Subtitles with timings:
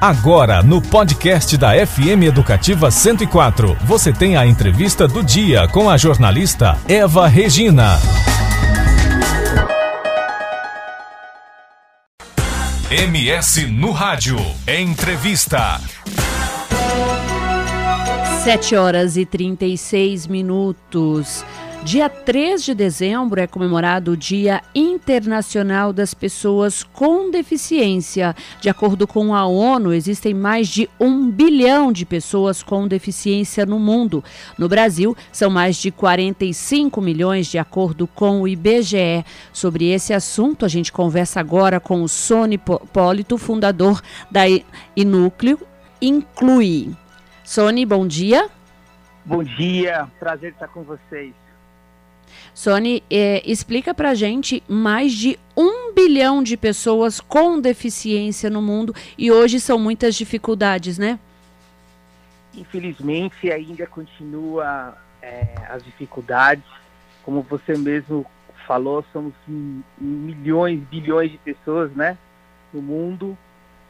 [0.00, 5.98] Agora, no podcast da FM Educativa 104, você tem a entrevista do dia com a
[5.98, 7.98] jornalista Eva Regina.
[12.90, 14.38] MS no Rádio.
[14.66, 15.78] Entrevista.
[18.42, 21.44] 7 horas e 36 minutos.
[21.82, 28.36] Dia 3 de dezembro é comemorado o Dia Internacional das Pessoas com Deficiência.
[28.60, 33.78] De acordo com a ONU, existem mais de um bilhão de pessoas com deficiência no
[33.78, 34.22] mundo.
[34.58, 39.24] No Brasil, são mais de 45 milhões, de acordo com o IBGE.
[39.50, 44.42] Sobre esse assunto, a gente conversa agora com o Sony Polito, fundador da
[44.94, 45.58] Inúcleo
[46.00, 46.94] Inclui.
[47.42, 48.48] Sony, bom dia.
[49.24, 51.32] Bom dia, prazer estar com vocês.
[52.54, 58.94] Sony, é, explica pra gente mais de um bilhão de pessoas com deficiência no mundo
[59.16, 61.18] e hoje são muitas dificuldades, né?
[62.54, 66.64] Infelizmente ainda continua é, as dificuldades.
[67.22, 68.26] Como você mesmo
[68.66, 69.34] falou, somos
[69.98, 72.16] milhões, bilhões de pessoas, né,
[72.72, 73.36] no mundo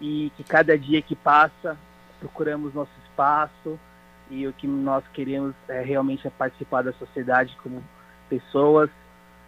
[0.00, 1.76] e que cada dia que passa
[2.20, 3.78] procuramos nosso espaço
[4.30, 7.82] e o que nós queremos é, realmente é participar da sociedade como
[8.28, 8.90] pessoas,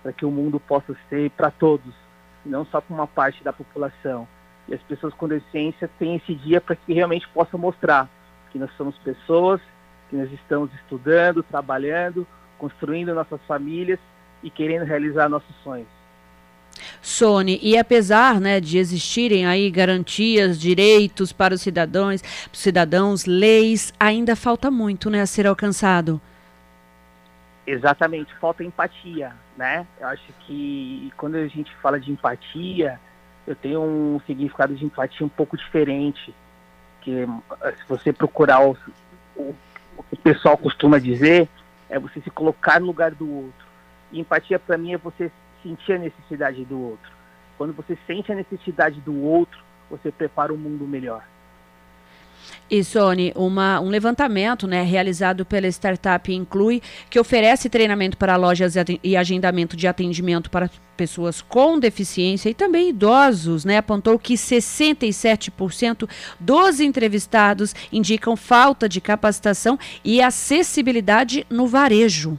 [0.02, 1.94] para que o mundo possa ser para todos,
[2.44, 4.26] não só para uma parte da população.
[4.68, 8.08] E as pessoas com deficiência têm esse dia para que realmente possam mostrar
[8.50, 9.60] que nós somos pessoas,
[10.08, 12.26] que nós estamos estudando, trabalhando,
[12.58, 13.98] construindo nossas famílias
[14.42, 15.88] e querendo realizar nossos sonhos.
[17.02, 24.36] Sony, e apesar né, de existirem aí garantias, direitos para os cidadãos, cidadãos, leis, ainda
[24.36, 26.20] falta muito né, a ser alcançado.
[27.66, 29.86] Exatamente, falta empatia, né?
[30.00, 32.98] Eu acho que quando a gente fala de empatia,
[33.46, 36.34] eu tenho um significado de empatia um pouco diferente,
[37.02, 37.22] que
[37.62, 38.76] eh, se você procurar o,
[39.36, 39.54] o,
[39.96, 41.48] o que o pessoal costuma dizer,
[41.88, 43.66] é você se colocar no lugar do outro.
[44.12, 45.30] E empatia para mim é você
[45.62, 47.10] sentir a necessidade do outro.
[47.58, 51.22] Quando você sente a necessidade do outro, você prepara um mundo melhor.
[52.70, 58.74] E Sony, uma, um levantamento né, realizado pela startup Inclui, que oferece treinamento para lojas
[59.02, 66.08] e agendamento de atendimento para pessoas com deficiência e também idosos, né, apontou que 67%
[66.38, 72.38] dos entrevistados indicam falta de capacitação e acessibilidade no varejo.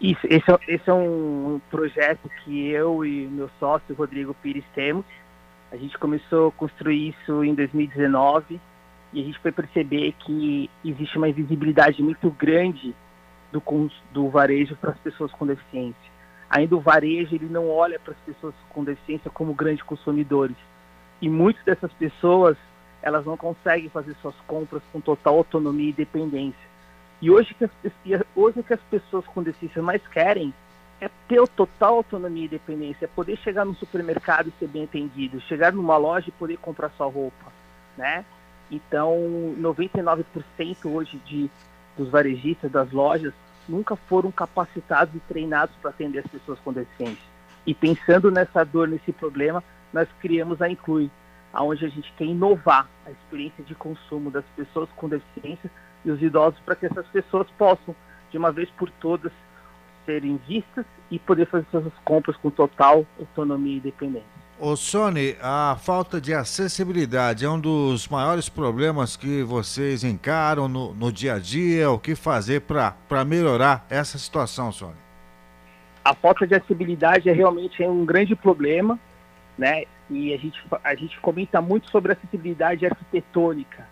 [0.00, 5.04] Isso, esse, é, esse é um projeto que eu e meu sócio, Rodrigo Pires, temos.
[5.70, 8.60] A gente começou a construir isso em 2019
[9.12, 12.94] e a gente foi perceber que existe uma invisibilidade muito grande
[13.52, 13.62] do,
[14.12, 16.10] do varejo para as pessoas com deficiência.
[16.48, 20.56] Ainda o varejo ele não olha para as pessoas com deficiência como grandes consumidores
[21.20, 22.56] e muitas dessas pessoas
[23.02, 26.68] elas não conseguem fazer suas compras com total autonomia e dependência.
[27.20, 27.70] E hoje que as,
[28.34, 30.52] hoje que as pessoas com deficiência mais querem
[31.00, 35.40] é ter total autonomia e dependência, é poder chegar no supermercado e ser bem atendido,
[35.42, 37.52] chegar numa loja e poder comprar sua roupa,
[37.96, 38.24] né?
[38.70, 39.14] Então,
[39.58, 40.24] 99%
[40.84, 41.50] hoje de,
[41.96, 43.32] dos varejistas, das lojas,
[43.68, 47.24] nunca foram capacitados e treinados para atender as pessoas com deficiência.
[47.66, 51.10] E pensando nessa dor, nesse problema, nós criamos a Inclui,
[51.54, 55.70] onde a gente quer inovar a experiência de consumo das pessoas com deficiência
[56.04, 57.94] e os idosos para que essas pessoas possam,
[58.30, 59.32] de uma vez por todas,
[60.08, 64.38] serem vistas e poder fazer suas compras com total autonomia e independência.
[64.58, 70.94] Ô Sony, a falta de acessibilidade é um dos maiores problemas que vocês encaram no,
[70.94, 71.90] no dia a dia.
[71.90, 74.96] O que fazer para melhorar essa situação, Sony?
[76.04, 78.98] A falta de acessibilidade é realmente um grande problema,
[79.56, 79.84] né?
[80.10, 83.86] E a gente, a gente comenta muito sobre acessibilidade arquitetônica,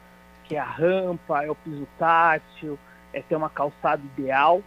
[0.44, 2.78] que é a rampa, é o piso tátil,
[3.12, 4.62] é ter uma calçada ideal,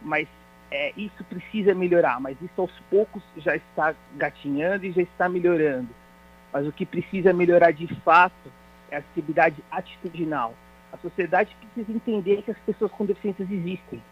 [0.00, 0.28] mas
[0.72, 5.90] é, isso precisa melhorar, mas isso aos poucos já está gatinhando e já está melhorando.
[6.50, 8.50] Mas o que precisa melhorar de fato
[8.90, 10.54] é a acessibilidade atitudinal.
[10.90, 14.02] A sociedade precisa entender que as pessoas com deficiências existem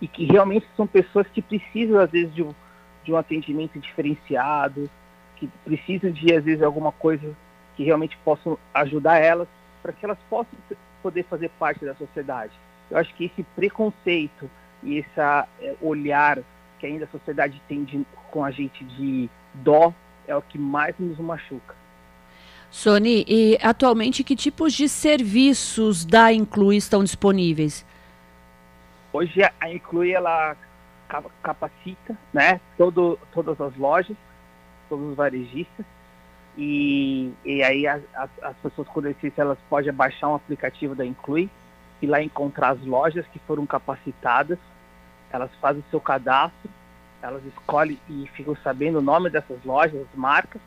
[0.00, 2.54] e que realmente são pessoas que precisam, às vezes, de um,
[3.02, 4.88] de um atendimento diferenciado,
[5.36, 7.34] que precisam de, às vezes, alguma coisa
[7.76, 9.48] que realmente possam ajudar elas
[9.82, 10.56] para que elas possam
[11.02, 12.52] poder fazer parte da sociedade.
[12.90, 14.48] Eu acho que esse preconceito,
[14.84, 16.38] e esse é, olhar
[16.78, 19.92] que ainda a sociedade tem de, com a gente de dó
[20.26, 21.74] é o que mais nos machuca.
[22.70, 27.86] Sony, e atualmente que tipos de serviços da Inclui estão disponíveis?
[29.12, 30.56] Hoje a Inclui ela
[31.42, 34.16] capacita, né, todo, todas as lojas,
[34.88, 35.86] todos os varejistas
[36.56, 41.04] e E, aí as, as, as pessoas com deficiência elas podem baixar um aplicativo da
[41.04, 41.48] Inclui
[42.02, 44.58] e lá encontrar as lojas que foram capacitadas,
[45.32, 46.70] elas fazem o seu cadastro,
[47.22, 50.60] elas escolhem e ficam sabendo o nome dessas lojas, as marcas,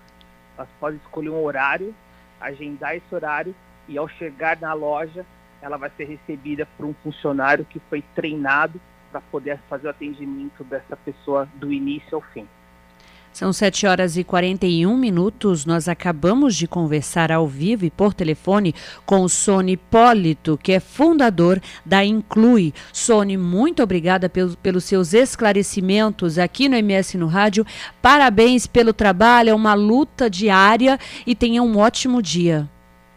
[0.58, 1.94] elas podem escolher um horário,
[2.42, 3.56] agendar esse horário
[3.88, 5.26] e ao chegar na loja,
[5.62, 8.80] ela vai ser recebida por um funcionário que foi treinado
[9.12, 12.48] para poder fazer o atendimento dessa pessoa do início ao fim.
[13.38, 15.64] São 7 horas e 41 minutos.
[15.64, 18.74] Nós acabamos de conversar ao vivo e por telefone
[19.06, 22.74] com o Sony Hipólito, que é fundador da Inclui.
[22.92, 27.64] Sony, muito obrigada pelo, pelos seus esclarecimentos aqui no MS no Rádio.
[28.02, 32.68] Parabéns pelo trabalho, é uma luta diária e tenha um ótimo dia.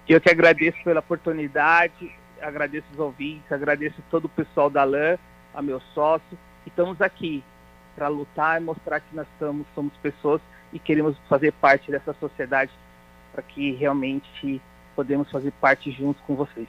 [0.07, 2.13] Eu que agradeço pela oportunidade,
[2.43, 5.17] agradeço os ouvintes, agradeço todo o pessoal da LAN,
[5.55, 6.39] a meu sócio.
[6.67, 7.43] Estamos aqui
[7.95, 10.41] para lutar e mostrar que nós somos, somos pessoas
[10.73, 12.71] e queremos fazer parte dessa sociedade
[13.33, 14.61] para que realmente
[14.95, 16.69] podemos fazer parte junto com vocês.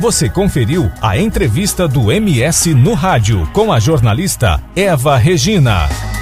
[0.00, 6.13] Você conferiu a entrevista do MS no rádio com a jornalista Eva Regina.